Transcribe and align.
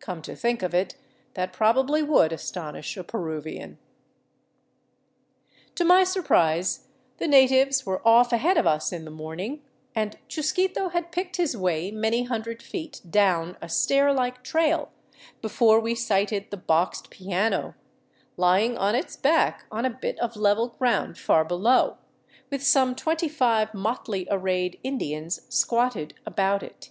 Come 0.00 0.22
to 0.22 0.34
think 0.34 0.64
of 0.64 0.74
it, 0.74 0.96
that 1.34 1.52
probably 1.52 2.02
would 2.02 2.32
astonish 2.32 2.96
a 2.96 3.04
Peruvian. 3.04 3.78
To 5.76 5.84
my 5.84 6.02
surprise 6.02 6.88
the 7.18 7.28
natives 7.28 7.86
were 7.86 8.02
off 8.04 8.32
ahead 8.32 8.56
of 8.58 8.66
us 8.66 8.90
in 8.92 9.04
the 9.04 9.10
morning, 9.12 9.62
and 9.94 10.18
Chusquito 10.26 10.88
had 10.88 11.12
picked 11.12 11.36
his 11.36 11.56
way 11.56 11.92
many 11.92 12.24
hundred 12.24 12.60
feet 12.60 13.02
down 13.08 13.56
a 13.62 13.68
stair 13.68 14.12
like 14.12 14.42
trail 14.42 14.90
before 15.40 15.78
we 15.78 15.94
sighted 15.94 16.50
the 16.50 16.56
boxed 16.56 17.08
piano, 17.08 17.76
lying 18.36 18.76
on 18.76 18.96
its 18.96 19.14
back 19.14 19.64
on 19.70 19.84
a 19.84 19.90
bit 19.90 20.18
of 20.18 20.34
level 20.34 20.70
ground 20.70 21.16
far 21.16 21.44
below, 21.44 21.98
with 22.50 22.64
some 22.64 22.96
twenty 22.96 23.28
five 23.28 23.72
motley 23.74 24.26
arrayed 24.28 24.80
Indians 24.82 25.46
squatted 25.48 26.14
about 26.26 26.64
it. 26.64 26.90